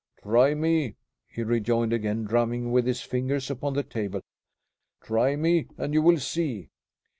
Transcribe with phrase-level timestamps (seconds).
[0.23, 0.95] "Try me,"
[1.27, 4.21] he rejoined, again drumming with his fingers upon the table.
[4.99, 6.71] "Try me, and you will see."